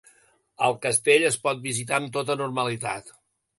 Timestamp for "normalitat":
2.43-3.15